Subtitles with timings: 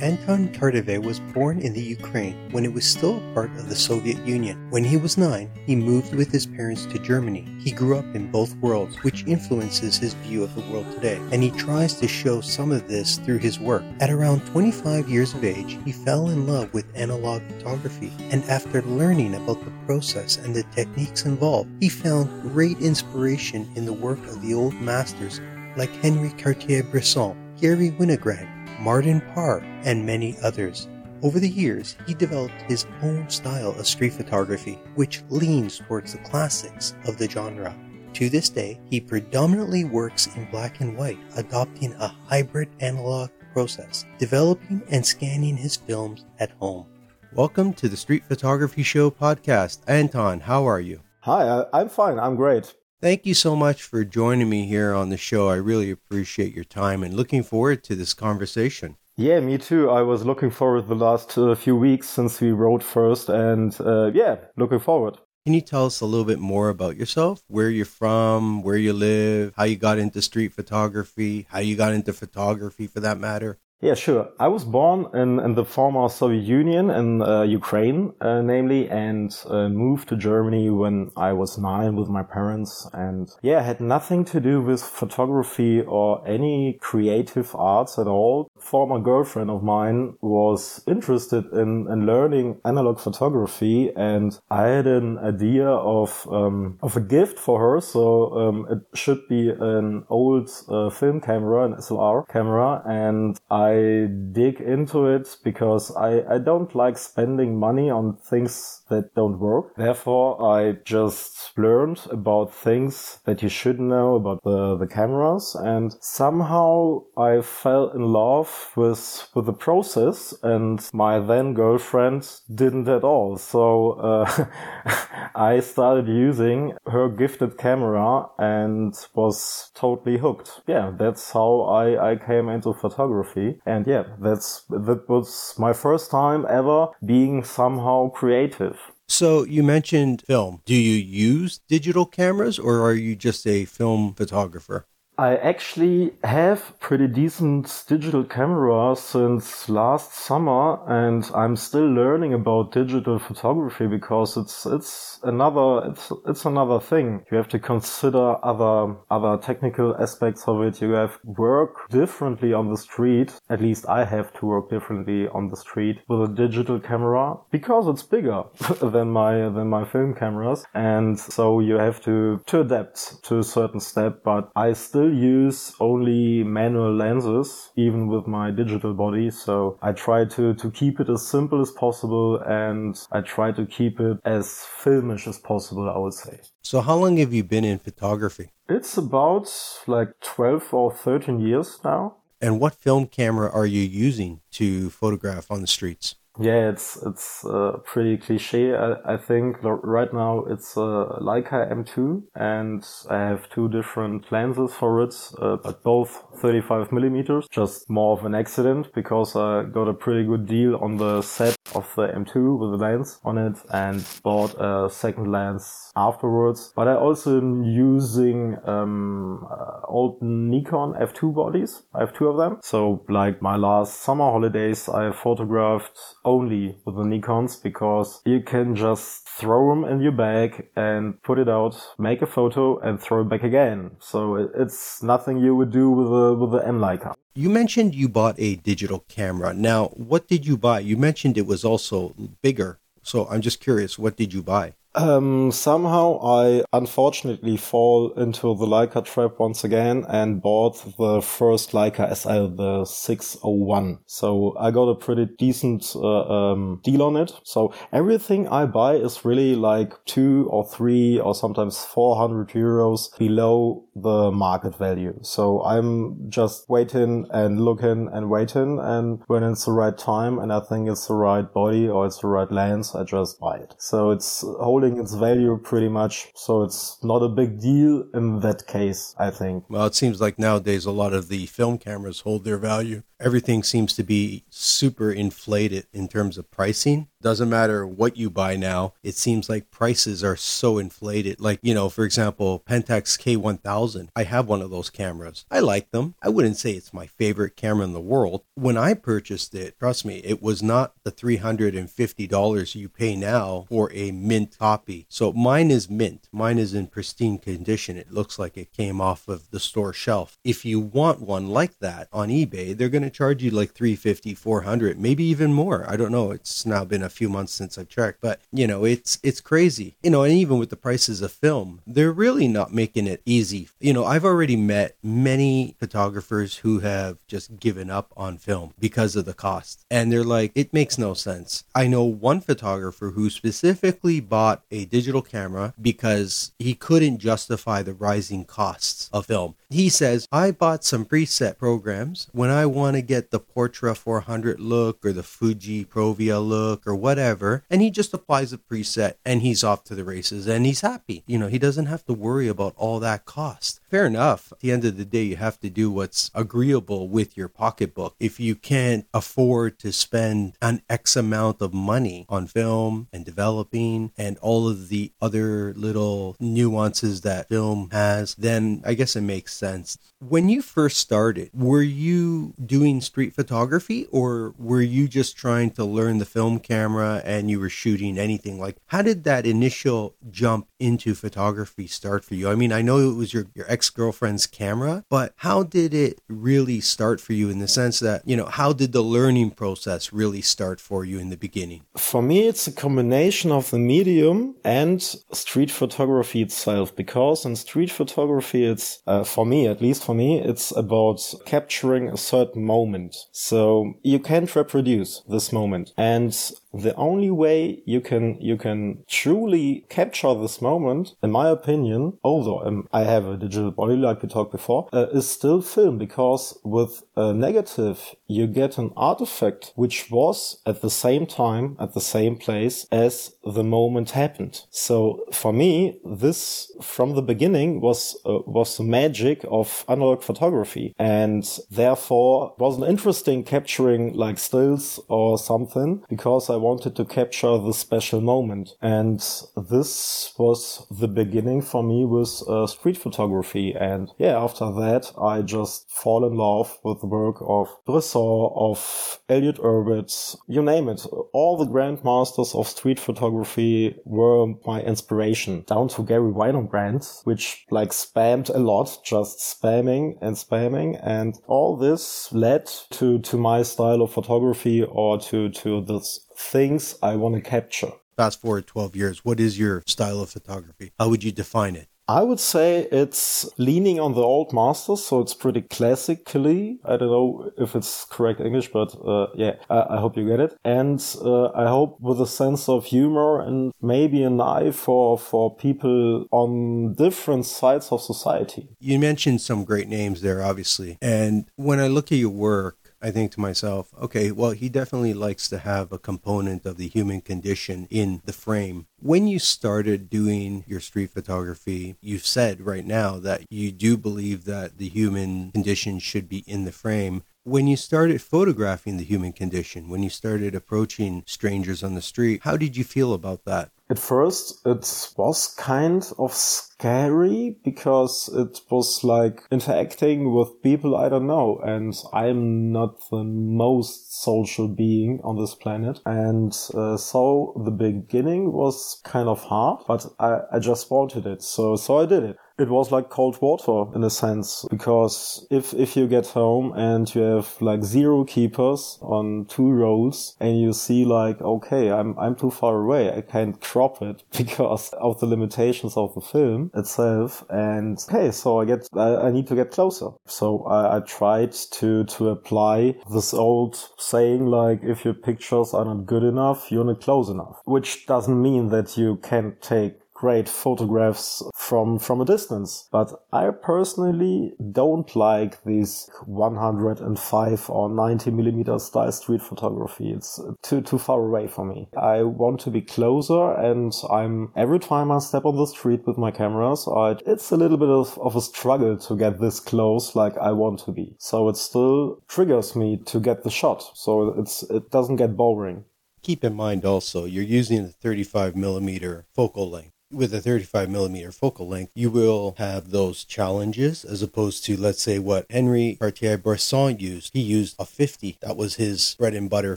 [0.00, 3.74] Anton Kartavykh was born in the Ukraine when it was still a part of the
[3.74, 4.68] Soviet Union.
[4.68, 7.48] When he was nine, he moved with his parents to Germany.
[7.60, 11.42] He grew up in both worlds, which influences his view of the world today, and
[11.42, 13.82] he tries to show some of this through his work.
[14.00, 18.82] At around 25 years of age, he fell in love with analog photography, and after
[18.82, 24.22] learning about the process and the techniques involved, he found great inspiration in the work
[24.26, 25.40] of the old masters
[25.78, 30.88] like Henri Cartier-Bresson, Garry Winogrand, Martin Parr, and many others.
[31.22, 36.18] Over the years, he developed his own style of street photography, which leans towards the
[36.18, 37.74] classics of the genre.
[38.14, 44.04] To this day, he predominantly works in black and white, adopting a hybrid analog process,
[44.18, 46.86] developing and scanning his films at home.
[47.32, 49.80] Welcome to the Street Photography Show podcast.
[49.86, 51.00] Anton, how are you?
[51.20, 52.18] Hi, I'm fine.
[52.18, 52.74] I'm great.
[52.98, 55.48] Thank you so much for joining me here on the show.
[55.50, 58.96] I really appreciate your time and looking forward to this conversation.
[59.18, 59.90] Yeah, me too.
[59.90, 64.10] I was looking forward the last uh, few weeks since we wrote first, and uh,
[64.14, 65.18] yeah, looking forward.
[65.44, 67.42] Can you tell us a little bit more about yourself?
[67.48, 71.92] Where you're from, where you live, how you got into street photography, how you got
[71.92, 73.58] into photography for that matter?
[73.82, 74.30] Yeah, sure.
[74.40, 79.30] I was born in, in the former Soviet Union in uh, Ukraine, uh, namely, and
[79.50, 82.88] uh, moved to Germany when I was nine with my parents.
[82.94, 88.48] And yeah, had nothing to do with photography or any creative arts at all.
[88.58, 95.18] Former girlfriend of mine was interested in, in learning analog photography, and I had an
[95.18, 97.80] idea of um, of a gift for her.
[97.80, 104.08] So um, it should be an old uh, film camera, an SLR camera, and I
[104.32, 109.74] dig into it because I, I don't like spending money on things that don't work.
[109.76, 115.94] Therefore, I just learned about things that you should know about the, the cameras and
[116.00, 123.04] somehow I fell in love with, with the process and my then girlfriend didn't at
[123.04, 123.36] all.
[123.36, 124.46] So, uh,
[125.34, 130.60] I started using her gifted camera and was totally hooked.
[130.66, 133.58] Yeah, that's how I, I came into photography.
[133.66, 138.75] And yeah, that's, that was my first time ever being somehow creative.
[139.08, 140.62] So you mentioned film.
[140.64, 144.86] Do you use digital cameras or are you just a film photographer?
[145.18, 152.72] I actually have pretty decent digital camera since last summer and I'm still learning about
[152.72, 157.24] digital photography because it's it's another it's it's another thing.
[157.30, 160.82] You have to consider other other technical aspects of it.
[160.82, 163.32] You have work differently on the street.
[163.48, 167.88] At least I have to work differently on the street with a digital camera because
[167.88, 168.42] it's bigger
[168.82, 173.44] than my than my film cameras and so you have to to adapt to a
[173.44, 179.30] certain step but I still still use only manual lenses, even with my digital body.
[179.30, 183.66] So I try to, to keep it as simple as possible and I try to
[183.66, 184.46] keep it as
[184.82, 186.40] filmish as possible, I would say.
[186.62, 188.50] So how long have you been in photography?
[188.68, 189.48] It's about
[189.86, 192.16] like 12 or 13 years now.
[192.40, 196.16] And what film camera are you using to photograph on the streets?
[196.38, 198.74] Yeah, it's it's uh, pretty cliche.
[198.74, 204.74] I, I think right now it's a Leica M2, and I have two different lenses
[204.74, 207.46] for it, uh, but both 35 millimeters.
[207.50, 211.56] Just more of an accident because I got a pretty good deal on the set
[211.74, 216.72] of the M2 with the lens on it, and bought a second lens afterwards.
[216.76, 221.82] But I also am using um, uh, old Nikon F2 bodies.
[221.94, 222.58] I have two of them.
[222.62, 228.76] So like my last summer holidays, I photographed only with the Nikons because you can
[228.76, 233.22] just throw them in your bag and put it out, make a photo and throw
[233.22, 233.92] it back again.
[234.00, 237.14] So it's nothing you would do with a, with the M Leica.
[237.34, 239.54] You mentioned you bought a digital camera.
[239.54, 240.80] Now, what did you buy?
[240.80, 242.78] You mentioned it was also bigger.
[243.02, 244.74] So I'm just curious, what did you buy?
[244.96, 251.72] Um, somehow I unfortunately fall into the Leica trap once again and bought the first
[251.72, 253.98] Leica SL, the 601.
[254.06, 257.30] So I got a pretty decent uh, um, deal on it.
[257.44, 263.84] So everything I buy is really like two or three or sometimes 400 euros below
[263.94, 265.18] the market value.
[265.20, 268.78] So I'm just waiting and looking and waiting.
[268.80, 272.20] And when it's the right time and I think it's the right body or it's
[272.20, 273.74] the right lens, I just buy it.
[273.76, 276.28] So it's holding its value pretty much.
[276.34, 279.64] So it's not a big deal in that case, I think.
[279.68, 283.02] Well, it seems like nowadays a lot of the film cameras hold their value.
[283.18, 287.08] Everything seems to be super inflated in terms of pricing.
[287.22, 288.92] Doesn't matter what you buy now.
[289.02, 291.40] It seems like prices are so inflated.
[291.40, 294.08] Like, you know, for example, Pentax K1000.
[294.14, 295.44] I have one of those cameras.
[295.50, 296.14] I like them.
[296.22, 298.42] I wouldn't say it's my favorite camera in the world.
[298.54, 303.90] When I purchased it, trust me, it was not the $350 you pay now for
[303.92, 305.06] a mint copy.
[305.08, 306.28] So mine is mint.
[306.32, 307.96] Mine is in pristine condition.
[307.96, 310.38] It looks like it came off of the store shelf.
[310.44, 314.34] If you want one like that on eBay, they're going to charge you like 350,
[314.34, 315.84] 400, maybe even more.
[315.88, 316.30] I don't know.
[316.30, 319.96] It's now been a few months since I've checked, but you know, it's it's crazy.
[320.02, 323.68] You know, and even with the prices of film, they're really not making it easy.
[323.80, 329.16] You know, I've already met many photographers who have just given up on film because
[329.16, 329.84] of the cost.
[329.90, 331.64] And they're like, it makes no sense.
[331.74, 337.94] I know one photographer who specifically bought a digital camera because he couldn't justify the
[337.94, 339.54] rising costs of film.
[339.68, 344.60] He says, I bought some preset programs when I want to get the Portra 400
[344.60, 347.64] look or the Fuji Provia look or whatever.
[347.70, 351.22] And he just applies a preset and he's off to the races and he's happy.
[351.26, 353.80] You know, he doesn't have to worry about all that cost.
[353.90, 354.52] Fair enough.
[354.52, 358.16] At the end of the day, you have to do what's agreeable with your pocketbook.
[358.18, 364.12] If you can't afford to spend an X amount of money on film and developing
[364.16, 369.54] and all of the other little nuances that film has, then I guess it makes
[369.54, 369.98] sense.
[370.18, 375.84] When you first started, were you doing street photography or were you just trying to
[375.84, 378.58] learn the film camera and you were shooting anything?
[378.58, 382.48] Like, how did that initial jump into photography start for you?
[382.48, 386.20] I mean, I know it was your, your ex girlfriend's camera, but how did it
[386.28, 390.12] really start for you in the sense that, you know, how did the learning process
[390.12, 391.82] really start for you in the beginning?
[391.96, 397.90] For me, it's a combination of the medium and street photography itself, because in street
[397.90, 403.16] photography, it's, uh, for me, at least for me, it's about capturing a certain moment.
[403.32, 405.92] So you can't reproduce this moment.
[405.96, 406.36] And
[406.82, 412.60] the only way you can you can truly capture this moment, in my opinion, although
[412.60, 416.58] um, I have a digital body like we talked before, uh, is still film because
[416.64, 422.00] with a negative you get an artifact which was at the same time at the
[422.00, 424.62] same place as the moment happened.
[424.70, 430.94] So for me, this from the beginning was uh, was the magic of analog photography,
[430.98, 437.72] and therefore wasn't interesting capturing like stills or something because I wanted to capture the
[437.72, 438.74] special moment.
[438.82, 439.20] And
[439.56, 443.74] this was the beginning for me with uh, street photography.
[443.74, 449.20] And yeah, after that, I just fall in love with the work of Bresson, of
[449.28, 451.06] Elliott Erwitt, you name it.
[451.32, 457.90] All the grandmasters of street photography were my inspiration, down to Garry Winogrand, which like
[457.90, 460.98] spammed a lot, just spamming and spamming.
[461.02, 466.96] And all this led to, to my style of photography or to, to this things
[467.02, 467.92] I want to capture.
[468.16, 470.92] Fast forward 12 years, what is your style of photography?
[470.98, 471.88] How would you define it?
[472.08, 476.78] I would say it's leaning on the old masters, so it's pretty classically.
[476.84, 480.38] I don't know if it's correct English, but uh, yeah, I, I, hope you get
[480.38, 480.56] it.
[480.64, 485.54] And uh, I hope with a sense of humor and maybe an eye for for
[485.54, 488.68] people on different sides of society.
[488.78, 492.76] You mentioned some great names there, obviously, and when I look at your work.
[493.02, 496.88] I think to myself, okay, well, he definitely likes to have a component of the
[496.88, 498.86] human condition in the frame.
[498.98, 504.44] When you started doing your street photography, you've said right now that you do believe
[504.44, 507.22] that the human condition should be in the frame.
[507.46, 512.40] When you started photographing the human condition, when you started approaching strangers on the street,
[512.42, 513.70] how did you feel about that?
[513.88, 521.08] At first, it was kind of scary because it was like interacting with people I
[521.08, 521.60] don't know.
[521.62, 526.00] And I'm not the most social being on this planet.
[526.04, 531.44] And uh, so the beginning was kind of hard, but I, I just wanted it.
[531.44, 535.74] So, so I did it it was like cold water in a sense because if
[535.74, 540.72] if you get home and you have like zero keepers on two rolls and you
[540.72, 545.26] see like okay I'm I'm too far away I can't crop it because of the
[545.26, 547.44] limitations of the film itself.
[547.50, 550.08] And okay so I get I, I need to get closer.
[550.26, 555.84] So I, I tried to to apply this old saying like if your pictures are
[555.84, 560.48] not good enough you're not close enough which doesn't mean that you can't take great
[560.48, 562.88] photographs from from a distance.
[562.90, 570.10] But I personally don't like these 105 or 90 millimeter style street photography.
[570.10, 571.88] It's too too far away for me.
[571.96, 576.16] I want to be closer, and I'm every time I step on the street with
[576.16, 580.16] my cameras, I, it's a little bit of, of a struggle to get this close
[580.16, 581.16] like I want to be.
[581.18, 583.82] So it still triggers me to get the shot.
[583.94, 585.84] So it's it doesn't get boring
[586.22, 591.32] keep in mind also you're using the 35 millimeter focal length with a 35 millimeter
[591.32, 596.98] focal length, you will have those challenges as opposed to, let's say, what Henri Cartier-Bresson
[596.98, 597.32] used.
[597.32, 598.38] He used a 50.
[598.40, 599.76] That was his bread and butter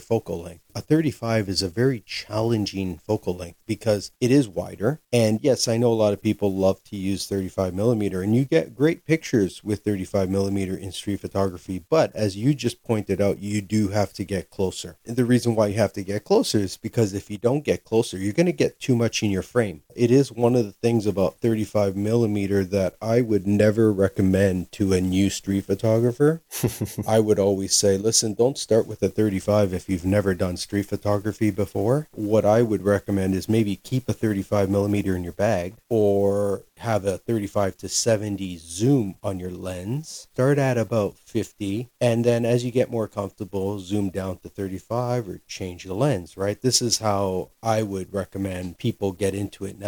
[0.00, 0.62] focal length.
[0.74, 5.00] A 35 is a very challenging focal length because it is wider.
[5.12, 8.44] And yes, I know a lot of people love to use 35 millimeter, and you
[8.44, 11.84] get great pictures with 35 millimeter in street photography.
[11.90, 14.96] But as you just pointed out, you do have to get closer.
[15.04, 17.84] And the reason why you have to get closer is because if you don't get
[17.84, 19.82] closer, you're going to get too much in your frame.
[19.96, 24.92] It is one of the things about 35 millimeter that I would never recommend to
[24.92, 26.42] a new street photographer.
[27.08, 30.86] I would always say, listen, don't start with a 35 if you've never done street
[30.86, 32.08] photography before.
[32.12, 37.04] What I would recommend is maybe keep a 35 millimeter in your bag or have
[37.04, 40.28] a 35 to 70 zoom on your lens.
[40.32, 45.28] Start at about 50, and then as you get more comfortable, zoom down to 35
[45.28, 46.60] or change the lens, right?
[46.60, 49.78] This is how I would recommend people get into it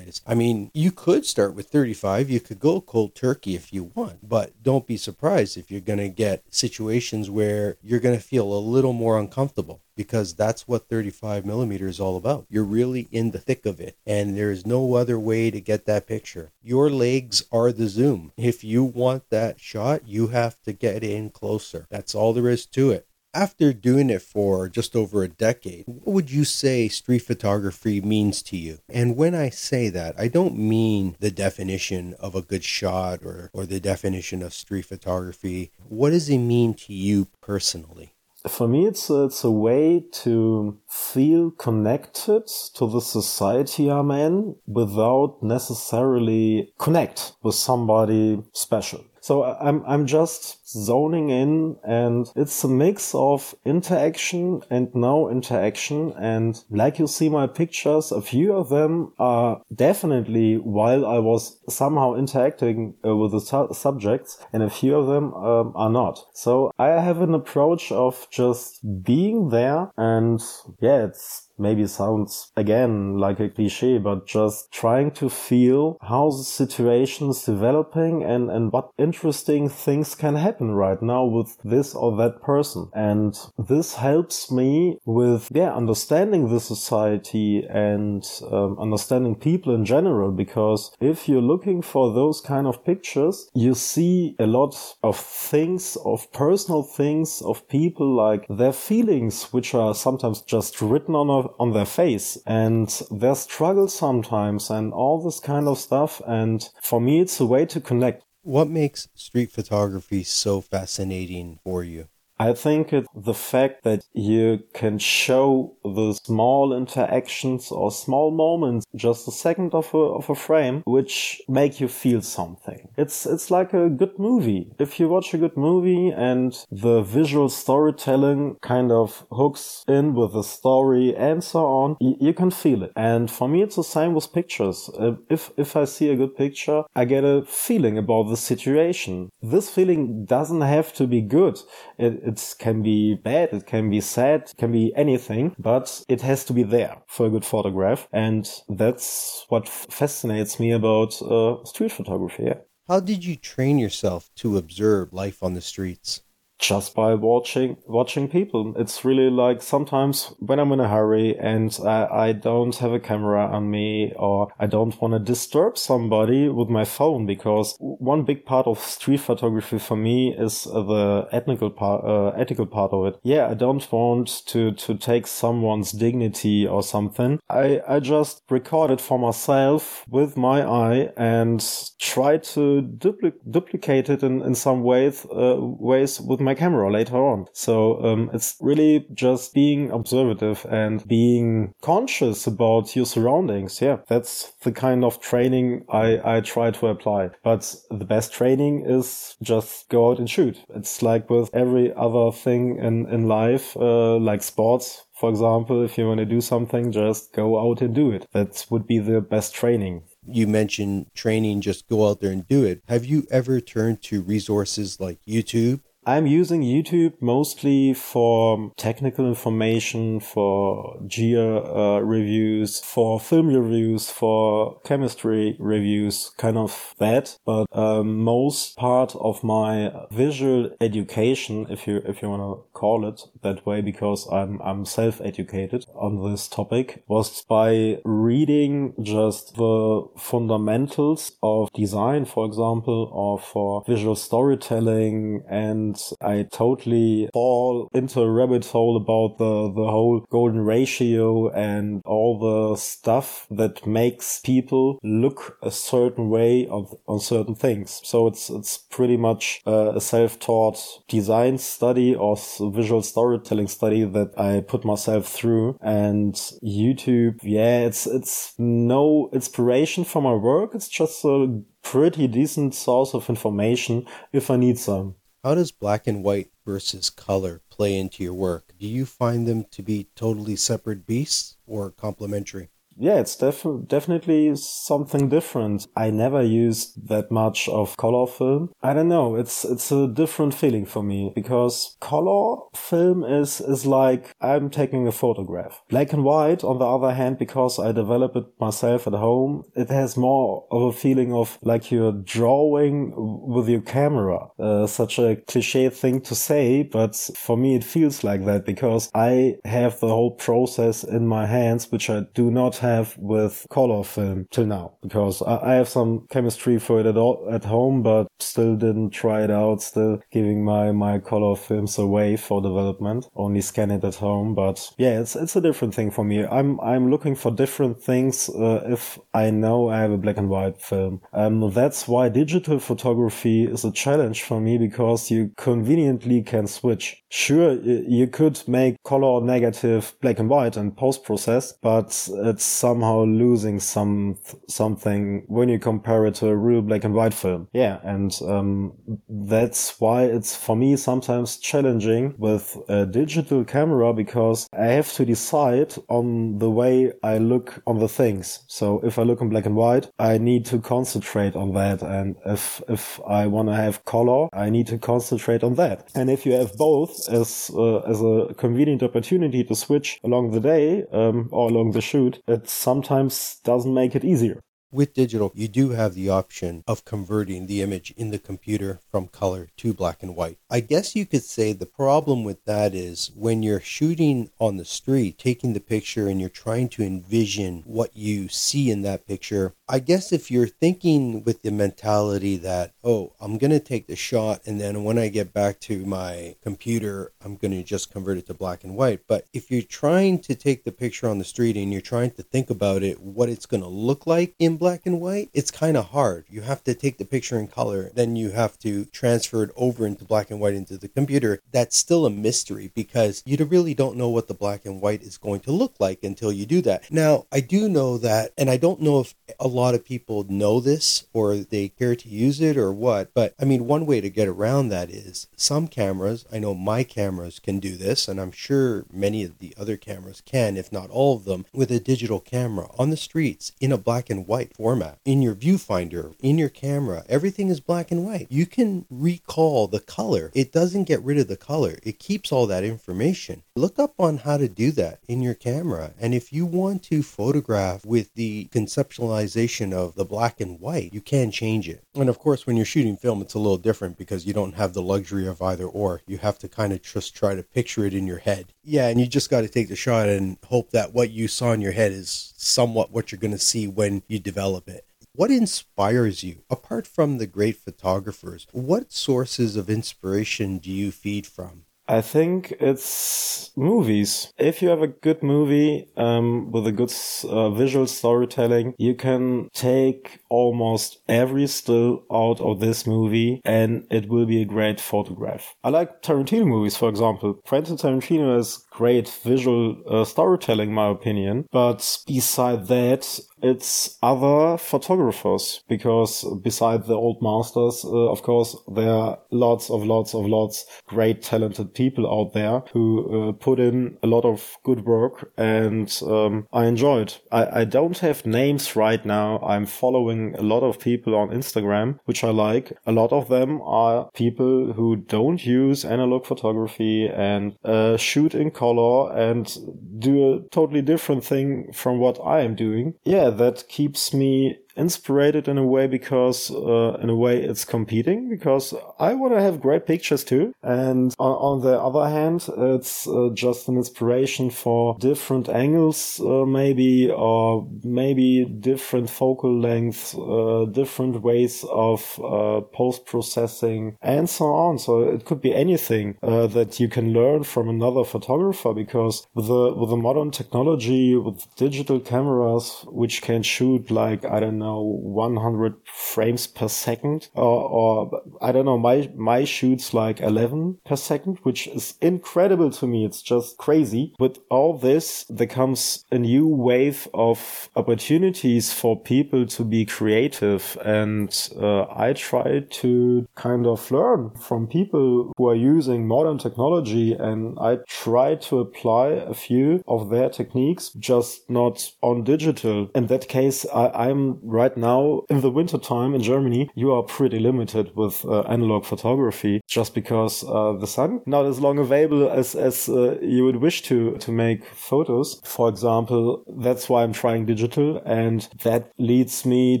[0.26, 4.28] I mean, you could start with 35, you could go cold turkey if you want,
[4.28, 8.52] but don't be surprised if you're going to get situations where you're going to feel
[8.52, 12.46] a little more uncomfortable because that's what 35 millimeter is all about.
[12.48, 16.06] You're really in the thick of it, and there's no other way to get that
[16.06, 16.50] picture.
[16.62, 18.32] Your legs are the zoom.
[18.36, 21.86] If you want that shot, you have to get in closer.
[21.90, 23.06] That's all there is to it.
[23.34, 28.42] After doing it for just over a decade, what would you say street photography means
[28.42, 28.80] to you?
[28.90, 33.50] And when I say that, I don't mean the definition of a good shot or,
[33.54, 35.70] or the definition of street photography.
[35.88, 38.12] What does it mean to you personally?
[38.48, 44.56] for me, it's a, it's a way to feel connected to the society I'm in
[44.66, 49.04] without necessarily connect with somebody special.
[49.22, 56.12] So I'm, I'm just zoning in and it's a mix of interaction and no interaction.
[56.18, 61.60] And like you see my pictures, a few of them are definitely while I was
[61.68, 66.18] somehow interacting uh, with the su- subjects and a few of them um, are not.
[66.34, 70.42] So I have an approach of just being there and
[70.80, 76.44] yeah, it's maybe sounds again like a cliche, but just trying to feel how the
[76.44, 82.16] situation is developing and, and what interesting things can happen right now with this or
[82.16, 82.90] that person.
[82.94, 90.32] And this helps me with, yeah, understanding the society and um, understanding people in general,
[90.32, 95.96] because if you're looking for those kind of pictures, you see a lot of things,
[96.04, 101.48] of personal things, of people like their feelings, which are sometimes just written on a,
[101.58, 106.20] on their face and their struggles sometimes and all this kind of stuff.
[106.26, 108.24] And for me, it's a way to connect.
[108.42, 112.08] What makes street photography so fascinating for you?
[112.48, 112.84] I think
[113.30, 119.74] the fact that you can show the small interactions or small moments, just a second
[119.74, 122.80] of a, of a frame, which make you feel something.
[122.96, 124.72] It's, it's like a good movie.
[124.80, 130.32] If you watch a good movie and the visual storytelling kind of hooks in with
[130.32, 132.92] the story and so on, y- you can feel it.
[132.96, 134.90] And for me, it's the same with pictures.
[135.30, 139.30] If, if I see a good picture, I get a feeling about the situation.
[139.40, 141.60] This feeling doesn't have to be good.
[141.98, 146.20] It, it can be bad, it can be sad, it can be anything, but it
[146.22, 148.08] has to be there for a good photograph.
[148.12, 152.52] And that's what fascinates me about uh, street photography.
[152.88, 156.22] How did you train yourself to observe life on the streets?
[156.62, 158.72] Just by watching watching people.
[158.78, 163.00] It's really like sometimes when I'm in a hurry and I, I don't have a
[163.00, 168.22] camera on me or I don't want to disturb somebody with my phone because one
[168.22, 173.06] big part of street photography for me is the ethical part, uh, ethical part of
[173.06, 173.20] it.
[173.24, 177.40] Yeah, I don't want to to take someone's dignity or something.
[177.50, 181.60] I I just record it for myself with my eye and
[181.98, 186.92] try to dupli- duplicate it in in some ways uh, ways with my my camera
[186.92, 187.46] later on.
[187.52, 193.80] So um, it's really just being observative and being conscious about your surroundings.
[193.80, 197.30] Yeah, that's the kind of training I, I try to apply.
[197.42, 200.58] But the best training is just go out and shoot.
[200.74, 205.04] It's like with every other thing in, in life, uh, like sports.
[205.18, 208.26] For example, if you want to do something, just go out and do it.
[208.32, 212.64] That would be the best training you mentioned training, just go out there and do
[212.64, 212.80] it.
[212.86, 220.18] Have you ever turned to resources like YouTube I'm using YouTube mostly for technical information,
[220.18, 227.38] for gear uh, reviews, for film reviews, for chemistry reviews, kind of that.
[227.46, 233.06] But um, most part of my visual education, if you if you want to call
[233.06, 240.08] it that way, because I'm I'm self-educated on this topic, was by reading just the
[240.18, 245.44] fundamentals of design, for example, or for visual storytelling,
[245.92, 252.02] and I totally fall into a rabbit hole about the the whole golden ratio and
[252.04, 258.00] all the stuff that makes people look a certain way on on certain things.
[258.04, 264.60] So it's it's pretty much a self-taught design study or visual storytelling study that I
[264.60, 265.78] put myself through.
[265.80, 270.74] And YouTube, yeah, it's it's no inspiration for my work.
[270.74, 275.16] It's just a pretty decent source of information if I need some.
[275.44, 278.74] How does black and white versus color play into your work?
[278.78, 282.70] Do you find them to be totally separate beasts or complementary?
[282.98, 285.86] Yeah, it's def- definitely something different.
[285.96, 288.72] I never used that much of color film.
[288.82, 289.36] I don't know.
[289.36, 295.06] It's, it's a different feeling for me because color film is, is like I'm taking
[295.06, 295.82] a photograph.
[295.88, 299.88] Black and white, on the other hand, because I develop it myself at home, it
[299.88, 304.48] has more of a feeling of like you're drawing with your camera.
[304.58, 309.10] Uh, such a cliche thing to say, but for me it feels like that because
[309.14, 314.04] I have the whole process in my hands, which I do not have with color
[314.04, 318.02] film till now because I, I have some chemistry for it at, all, at home,
[318.02, 319.82] but still didn't try it out.
[319.82, 324.54] Still giving my, my color films away for development, only scan it at home.
[324.54, 326.44] But yeah, it's, it's a different thing for me.
[326.44, 328.48] I'm, I'm looking for different things.
[328.48, 332.78] Uh, if I know I have a black and white film, um, that's why digital
[332.78, 337.22] photography is a challenge for me because you conveniently can switch.
[337.28, 343.24] Sure, you could make color negative black and white and post process, but it's somehow
[343.24, 344.38] losing some
[344.68, 347.68] something when you compare it to a real black and white film.
[347.72, 348.94] Yeah, and um,
[349.28, 355.24] that's why it's for me sometimes challenging with a digital camera because I have to
[355.24, 358.64] decide on the way I look on the things.
[358.68, 362.36] So if I look in black and white, I need to concentrate on that, and
[362.46, 366.08] if if I want to have color, I need to concentrate on that.
[366.14, 370.60] And if you have both as uh, as a convenient opportunity to switch along the
[370.60, 374.60] day um, or along the shoot, it sometimes doesn't make it easier.
[374.94, 379.26] With digital, you do have the option of converting the image in the computer from
[379.26, 380.58] color to black and white.
[380.70, 384.84] I guess you could say the problem with that is when you're shooting on the
[384.84, 389.72] street, taking the picture, and you're trying to envision what you see in that picture.
[389.88, 394.16] I guess if you're thinking with the mentality that, oh, I'm going to take the
[394.16, 398.36] shot, and then when I get back to my computer, I'm going to just convert
[398.36, 399.20] it to black and white.
[399.26, 402.42] But if you're trying to take the picture on the street and you're trying to
[402.42, 405.96] think about it, what it's going to look like in black and white, it's kind
[405.96, 406.44] of hard.
[406.50, 410.04] You have to take the picture in color, then you have to transfer it over
[410.04, 411.60] into black and white into the computer.
[411.70, 415.38] That's still a mystery because you really don't know what the black and white is
[415.38, 417.08] going to look like until you do that.
[417.12, 420.80] Now, I do know that, and I don't know if a lot of people know
[420.80, 424.28] this or they care to use it or what, but I mean, one way to
[424.28, 428.50] get around that is some cameras, I know my cameras can do this, and I'm
[428.50, 432.40] sure many of the other cameras can, if not all of them, with a digital
[432.40, 435.18] camera on the streets in a black and white format.
[435.24, 438.46] In your viewfinder, in your camera, everything is black and white.
[438.50, 440.50] You can recall the color.
[440.54, 443.62] It doesn't get rid of the color, it keeps all that information.
[443.74, 446.12] Look up on how to do that in your camera.
[446.20, 451.20] And if you want to photograph with the conceptualization of the black and white, you
[451.20, 452.02] can change it.
[452.14, 454.92] And of course, when you're shooting film, it's a little different because you don't have
[454.92, 456.20] the luxury of either or.
[456.26, 458.72] You have to kind of just try to picture it in your head.
[458.84, 461.72] Yeah, and you just got to take the shot and hope that what you saw
[461.72, 465.04] in your head is somewhat what you're going to see when you develop it.
[465.34, 466.62] What inspires you?
[466.70, 471.84] Apart from the great photographers, what sources of inspiration do you feed from?
[472.08, 474.52] I think it's movies.
[474.58, 477.12] If you have a good movie um, with a good
[477.44, 484.28] uh, visual storytelling, you can take almost every still out of this movie and it
[484.28, 485.74] will be a great photograph.
[485.84, 487.54] I like Tarantino movies, for example.
[487.66, 491.66] Quentin Tarantino has great visual uh, storytelling, in my opinion.
[491.70, 499.10] But beside that, it's other photographers because beside the old masters, uh, of course, there
[499.10, 504.18] are lots of lots of lots great talented people out there who uh, put in
[504.22, 507.34] a lot of good work and um, I enjoyed.
[507.50, 509.58] I, I don't have names right now.
[509.60, 512.92] I'm following a lot of people on Instagram, which I like.
[513.06, 518.70] A lot of them are people who don't use analog photography and uh, shoot in
[518.70, 519.72] color and
[520.18, 523.14] do a totally different thing from what I am doing.
[523.24, 528.48] Yeah, that keeps me inspired in a way because uh, in a way it's competing
[528.48, 530.74] because I want to have great pictures too.
[530.82, 536.64] And on, on the other hand, it's uh, just an inspiration for different angles, uh,
[536.66, 544.66] maybe, or maybe different focal lengths, uh, different ways of uh, post processing and so
[544.66, 544.98] on.
[544.98, 549.66] So it could be anything uh, that you can learn from another photographer because with
[549.66, 554.81] the, with the modern technology, with digital cameras, which can shoot like, I don't know,
[554.90, 561.16] 100 frames per second or, or I don't know, my, my shoots like 11 per
[561.16, 563.24] second, which is incredible to me.
[563.24, 564.34] It's just crazy.
[564.38, 570.96] With all this, there comes a new wave of opportunities for people to be creative.
[571.04, 577.32] And uh, I try to kind of learn from people who are using modern technology
[577.32, 583.10] and I try to apply a few of their techniques, just not on digital.
[583.14, 587.22] In that case, I, I'm right now in the winter time in Germany, you are
[587.22, 592.50] pretty limited with uh, analog photography just because uh, the sun not as long available
[592.50, 595.60] as as uh, you would wish to to make photos.
[595.64, 600.00] For example, that's why I'm trying digital, and that leads me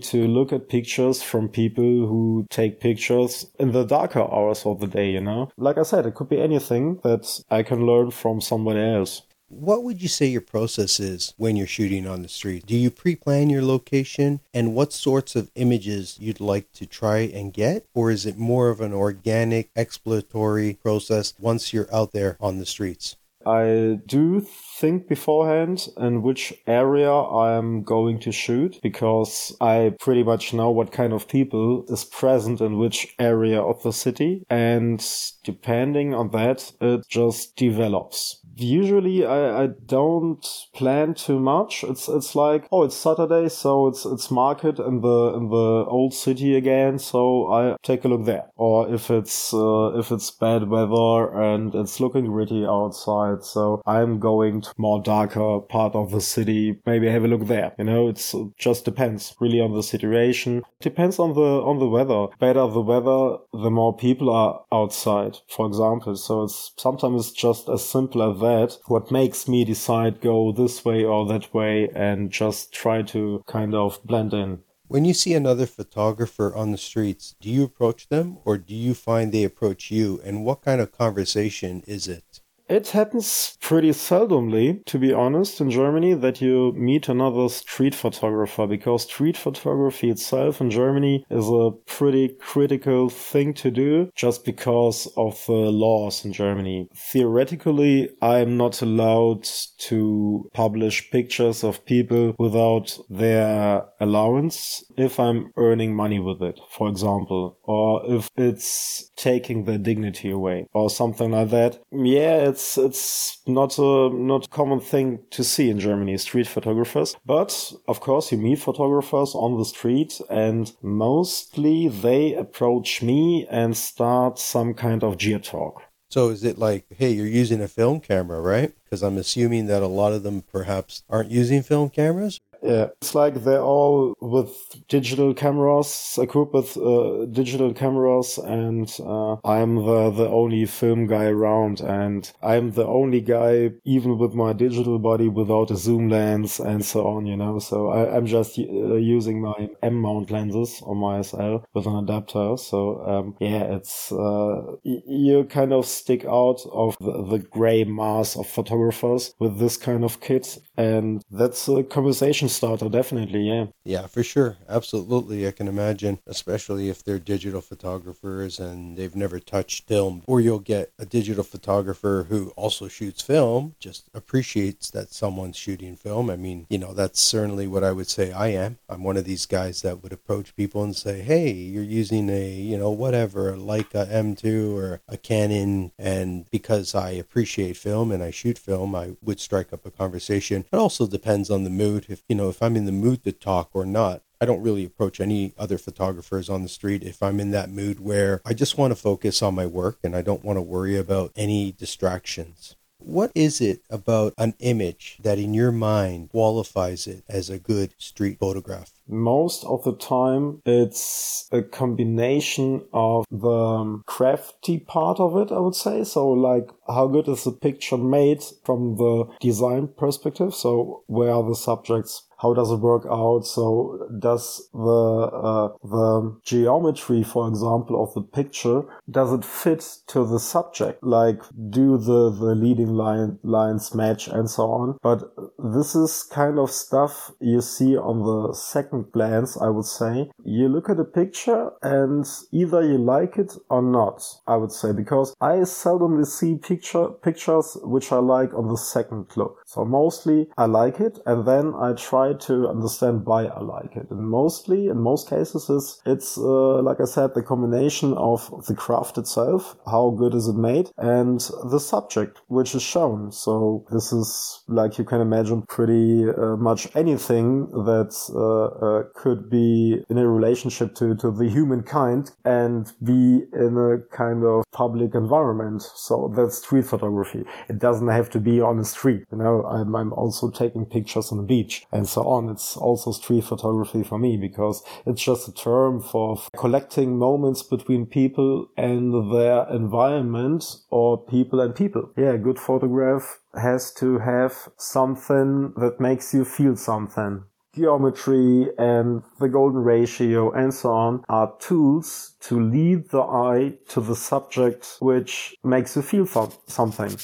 [0.00, 4.86] to look at pictures from people who take pictures in the darker hours of the
[4.86, 5.10] day.
[5.10, 8.76] You know, like I said, it could be anything that I can learn from someone
[8.76, 9.22] else.
[9.52, 12.66] What would you say your process is when you're shooting on the street?
[12.66, 17.18] Do you pre plan your location and what sorts of images you'd like to try
[17.22, 17.84] and get?
[17.92, 22.64] Or is it more of an organic exploratory process once you're out there on the
[22.64, 23.16] streets?
[23.44, 30.52] I do think beforehand in which area I'm going to shoot because I pretty much
[30.52, 34.44] know what kind of people is present in which area of the city.
[34.48, 35.04] And
[35.42, 41.84] depending on that, it just develops usually I, I don't plan too much.
[41.84, 46.14] It's it's like oh it's Saturday, so it's it's market in the in the old
[46.14, 48.46] city again, so I take a look there.
[48.56, 54.18] Or if it's uh, if it's bad weather and it's looking gritty outside, so I'm
[54.18, 56.80] going to more darker part of the city.
[56.86, 57.72] Maybe have a look there.
[57.78, 60.62] You know, it's it just depends really on the situation.
[60.80, 62.26] Depends on the on the weather.
[62.38, 65.38] Better the weather, the more people are outside.
[65.48, 68.49] For example, so it's sometimes it's just as simple as that
[68.86, 73.74] what makes me decide go this way or that way and just try to kind
[73.74, 74.60] of blend in.
[74.88, 78.94] When you see another photographer on the streets, do you approach them or do you
[78.94, 80.20] find they approach you?
[80.24, 82.39] And what kind of conversation is it?
[82.70, 88.68] It happens pretty seldomly, to be honest, in Germany that you meet another street photographer
[88.68, 95.08] because street photography itself in Germany is a pretty critical thing to do just because
[95.16, 96.88] of the laws in Germany.
[96.94, 99.48] Theoretically, I'm not allowed
[99.88, 106.88] to publish pictures of people without their allowance if I'm earning money with it, for
[106.88, 111.80] example, or if it's taking their dignity away or something like that.
[111.90, 117.16] Yeah, it's it's it's not a not common thing to see in Germany, street photographers.
[117.24, 123.76] But of course, you meet photographers on the street, and mostly they approach me and
[123.76, 125.82] start some kind of geo talk.
[126.10, 128.72] So is it like, hey, you're using a film camera, right?
[128.84, 132.40] Because I'm assuming that a lot of them perhaps aren't using film cameras.
[132.62, 134.52] Yeah, it's like they're all with
[134.88, 141.26] digital cameras, equipped with uh, digital cameras, and uh, I'm the the only film guy
[141.26, 146.60] around, and I'm the only guy, even with my digital body, without a zoom lens
[146.60, 147.26] and so on.
[147.26, 148.62] You know, so I, am just uh,
[148.94, 152.56] using my M mount lenses on my SL with an adapter.
[152.58, 158.36] So um, yeah, it's uh, you kind of stick out of the, the gray mass
[158.36, 163.66] of photographers with this kind of kit, and that's a conversation starter, definitely, yeah.
[163.84, 164.56] Yeah, for sure.
[164.68, 165.46] Absolutely.
[165.46, 170.22] I can imagine, especially if they're digital photographers and they've never touched film.
[170.26, 175.96] Or you'll get a digital photographer who also shoots film, just appreciates that someone's shooting
[175.96, 176.30] film.
[176.30, 178.78] I mean, you know, that's certainly what I would say I am.
[178.88, 182.50] I'm one of these guys that would approach people and say, hey, you're using a,
[182.50, 185.92] you know, whatever, like a M2 or a Canon.
[185.98, 190.64] And because I appreciate film and I shoot film, I would strike up a conversation.
[190.72, 192.06] It also depends on the mood.
[192.08, 194.84] If, you know, if I'm in the mood to talk or not, I don't really
[194.84, 198.78] approach any other photographers on the street if I'm in that mood where I just
[198.78, 202.76] want to focus on my work and I don't want to worry about any distractions.
[203.00, 207.94] What is it about an image that in your mind qualifies it as a good
[207.98, 208.92] street photograph?
[209.08, 215.74] Most of the time, it's a combination of the crafty part of it, I would
[215.74, 216.04] say.
[216.04, 220.54] So, like, how good is the picture made from the design perspective?
[220.54, 223.42] So, where are the subjects how does it work out?
[223.46, 230.24] So does the uh, the geometry, for example, of the picture, does it fit to
[230.24, 231.02] the subject?
[231.02, 234.98] Like, do the the leading line lines match and so on?
[235.02, 235.22] But
[235.58, 239.56] this is kind of stuff you see on the second glance.
[239.60, 244.22] I would say you look at a picture and either you like it or not.
[244.46, 249.26] I would say because I seldomly see picture pictures which I like on the second
[249.36, 249.58] look.
[249.66, 253.96] So mostly I like it and then I try try to understand why I like
[253.96, 254.10] it.
[254.10, 258.74] And mostly, in most cases, is it's uh, like I said, the combination of the
[258.74, 261.40] craft itself, how good is it made, and
[261.70, 263.32] the subject which is shown.
[263.32, 268.40] So this is like you can imagine pretty uh, much anything that uh,
[268.86, 274.44] uh could be in a relationship to to the humankind and be in a kind
[274.44, 275.82] of public environment.
[275.82, 277.44] So that's street photography.
[277.68, 279.24] It doesn't have to be on the street.
[279.32, 282.48] You know, I'm, I'm also taking pictures on the beach and so on.
[282.48, 288.06] It's also street photography for me because it's just a term for collecting moments between
[288.06, 292.10] people and their environment or people and people.
[292.16, 299.22] Yeah, a good photograph has to have something that makes you feel something geometry and
[299.38, 304.96] the golden ratio and so on are tools to lead the eye to the subject
[305.00, 306.26] which makes you feel
[306.66, 307.16] something.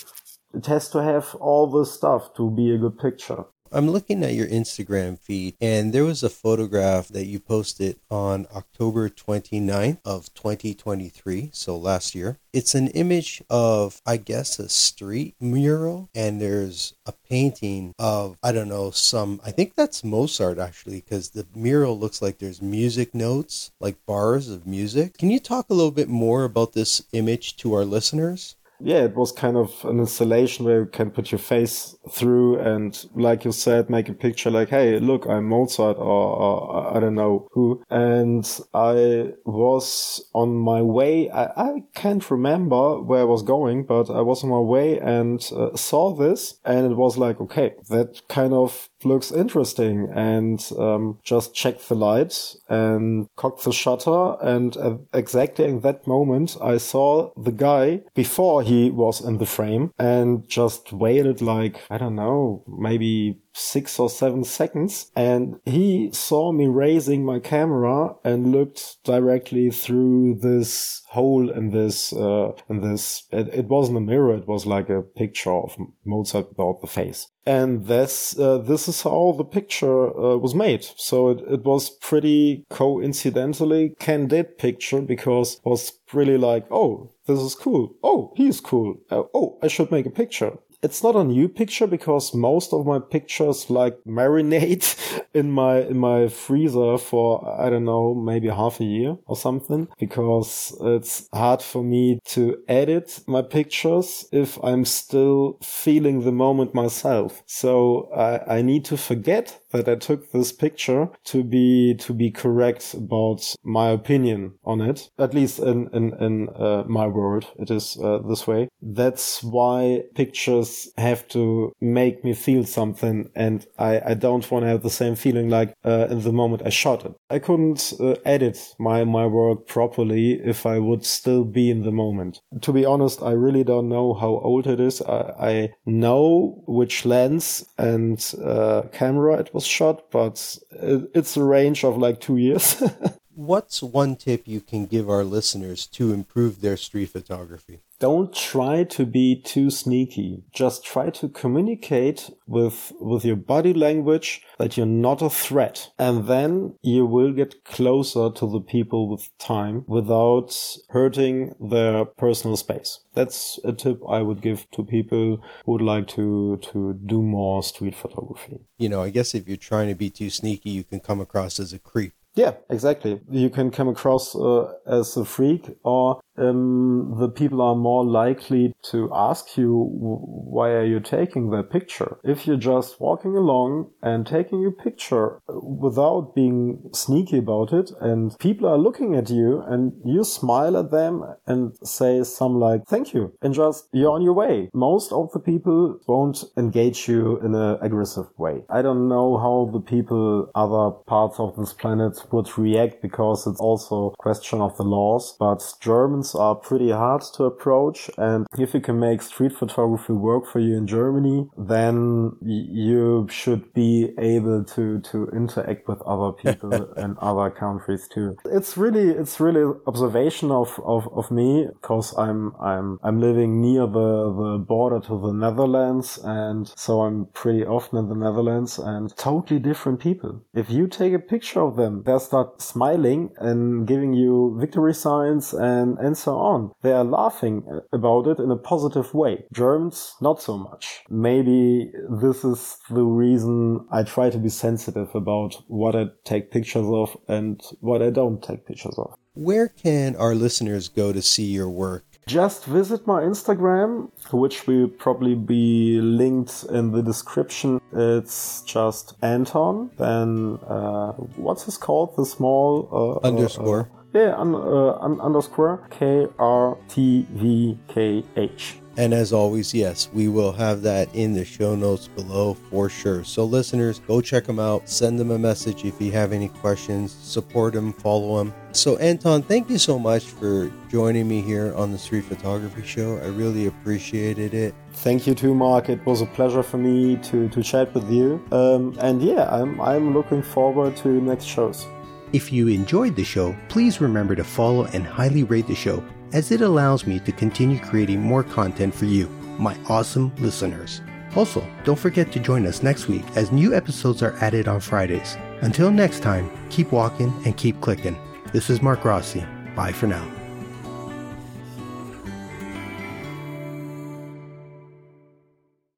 [0.55, 3.45] It has to have all this stuff to be a good picture.
[3.73, 8.47] I'm looking at your Instagram feed, and there was a photograph that you posted on
[8.55, 12.39] October 29th of 2023, so last year.
[12.53, 18.53] It's an image of, I guess, a street mural, and there's a painting of, I
[18.53, 23.15] don't know, some, I think that's Mozart actually, because the mural looks like there's music
[23.15, 25.19] notes, like bars of music.
[25.19, 28.57] Can you talk a little bit more about this image to our listeners?
[28.81, 33.07] Yeah, it was kind of an installation where you can put your face through and,
[33.15, 37.15] like you said, make a picture like, hey, look, I'm Mozart or, or I don't
[37.15, 37.83] know who.
[37.91, 41.31] And I was on my way.
[41.31, 45.41] I, I, can't remember where I was going, but I was on my way and
[45.57, 51.19] uh, saw this and it was like, okay, that kind of looks interesting and um,
[51.23, 56.79] just checked the lights and cocked the shutter and uh, exactly in that moment I
[56.79, 62.17] saw the guy before he was in the frame and just waited like I don't
[62.17, 68.97] know maybe six or seven seconds and he saw me raising my camera and looked
[69.05, 74.47] directly through this hole in this uh, in this it, it, wasn't a mirror it
[74.47, 77.29] was like a picture of mozart without the face.
[77.47, 80.85] And this uh, this is how the picture uh, was made.
[80.97, 87.55] So it, it was pretty coincidentally candid picture because was really like oh this is
[87.55, 87.95] cool.
[88.03, 88.97] Oh he's cool.
[89.11, 92.87] Uh, oh i should make a picture it's not a new picture because most of
[92.87, 94.97] my pictures like marinate
[95.35, 97.27] in my in my freezer for
[97.61, 102.57] I don't know maybe half a year or something because it's hard for me to
[102.69, 107.43] edit my pictures if I'm still feeling the moment myself.
[107.47, 112.31] So I, I need to forget that I took this picture to be to be
[112.31, 115.11] correct about my opinion on it.
[115.19, 118.69] At least in in in uh, my world, it is uh, this way.
[118.83, 124.69] That's why pictures have to make me feel something, and I I don't want to
[124.69, 127.15] have the same feeling like uh, in the moment I shot it.
[127.31, 131.93] I couldn't uh, edit my my work properly if I would still be in the
[131.93, 132.41] moment.
[132.61, 135.03] To be honest, I really don't know how old it is.
[135.03, 141.85] I, I know which lens and uh, camera it was shot, but it's a range
[141.85, 142.83] of like two years.
[143.35, 147.81] What's one tip you can give our listeners to improve their street photography?
[147.99, 150.43] Don't try to be too sneaky.
[150.53, 155.91] Just try to communicate with, with your body language that you're not a threat.
[155.99, 160.55] And then you will get closer to the people with time without
[160.91, 163.01] hurting their personal space.
[163.15, 167.63] That's a tip I would give to people who would like to, to do more
[167.63, 168.61] street photography.
[168.77, 171.59] You know, I guess if you're trying to be too sneaky, you can come across
[171.59, 172.13] as a creep.
[172.37, 173.21] Yeah, exactly.
[173.31, 178.75] You can come across uh, as a freak or um, the people are more likely
[178.91, 182.19] to ask you, why are you taking that picture?
[182.25, 188.39] If you're just walking along and taking a picture without being sneaky about it and
[188.39, 193.15] people are looking at you and you smile at them and say some like, thank
[193.15, 194.69] you, and just you're on your way.
[194.75, 198.63] Most of the people won't engage you in an aggressive way.
[198.69, 203.61] I don't know how the people other parts of this planet would react because it's
[203.61, 208.11] also a question of the laws, but Germans are pretty hard to approach.
[208.19, 213.73] And if you can make street photography work for you in Germany, then you should
[213.75, 218.37] be able to, to interact with other people in other countries too.
[218.47, 223.87] It's really, it's really observation of, of, of me because I'm, I'm, I'm living near
[223.87, 226.19] the, the border to the Netherlands.
[226.23, 230.43] And so I'm pretty often in the Netherlands and totally different people.
[230.55, 235.99] If you take a picture of them, start smiling and giving you victory signs and,
[235.99, 236.73] and so on.
[236.83, 239.45] They are laughing about it in a positive way.
[239.53, 241.03] Germans, not so much.
[241.09, 246.87] Maybe this is the reason I try to be sensitive about what I take pictures
[246.87, 249.15] of and what I don't take pictures of.
[249.35, 252.05] Where can our listeners go to see your work?
[252.29, 257.81] Just visit my Instagram, which will probably be linked in the description.
[257.93, 259.93] It's just Anton.
[259.97, 262.17] Then, uh, what's this called?
[262.17, 263.83] The small uh, uh underscore.
[264.13, 268.81] Uh, yeah, un, uh, un, underscore K R T V K H.
[268.99, 273.25] And as always, yes, we will have that in the show notes below for sure.
[273.25, 274.89] So, listeners, go check them out.
[274.89, 277.13] Send them a message if you have any questions.
[277.13, 278.55] Support them, follow them.
[278.73, 283.19] So, Anton, thank you so much for joining me here on the Street Photography Show.
[283.19, 284.75] I really appreciated it.
[284.93, 285.91] Thank you too, Mark.
[285.91, 288.43] It was a pleasure for me to, to chat with you.
[288.51, 291.87] Um, and yeah, I'm, I'm looking forward to next shows.
[292.33, 296.03] If you enjoyed the show, please remember to follow and highly rate the show
[296.37, 299.27] as it allows me to continue creating more content for you,
[299.59, 301.01] my awesome listeners.
[301.35, 305.39] Also, don't forget to join us next week as new episodes are added on Fridays.
[305.63, 308.19] Until next time, keep walking and keep clicking.
[308.53, 309.47] This is Mark Rossi.
[309.75, 310.46] Bye for now.